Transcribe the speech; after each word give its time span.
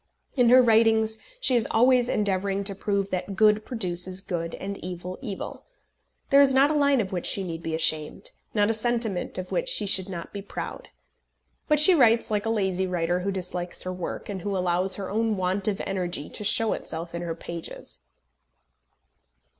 In 0.35 0.49
her 0.49 0.63
writings 0.63 1.19
she 1.39 1.55
is 1.55 1.67
always 1.69 2.09
endeavouring 2.09 2.63
to 2.63 2.73
prove 2.73 3.11
that 3.11 3.35
good 3.35 3.63
produces 3.63 4.19
good, 4.19 4.55
and 4.55 4.79
evil 4.83 5.19
evil. 5.21 5.67
There 6.31 6.41
is 6.41 6.55
not 6.55 6.71
a 6.71 6.75
line 6.75 6.99
of 6.99 7.11
which 7.11 7.27
she 7.27 7.43
need 7.43 7.61
be 7.61 7.75
ashamed, 7.75 8.31
not 8.55 8.71
a 8.71 8.73
sentiment 8.73 9.37
of 9.37 9.51
which 9.51 9.69
she 9.69 9.85
should 9.85 10.09
not 10.09 10.33
be 10.33 10.41
proud. 10.41 10.89
But 11.67 11.79
she 11.79 11.93
writes 11.93 12.31
like 12.31 12.47
a 12.47 12.49
lazy 12.49 12.87
writer 12.87 13.19
who 13.19 13.31
dislikes 13.31 13.83
her 13.83 13.93
work, 13.93 14.27
and 14.27 14.41
who 14.41 14.57
allows 14.57 14.95
her 14.95 15.11
own 15.11 15.37
want 15.37 15.67
of 15.67 15.79
energy 15.85 16.31
to 16.31 16.43
show 16.43 16.73
itself 16.73 17.13
in 17.13 17.21
her 17.21 17.35
pages. 17.35 17.99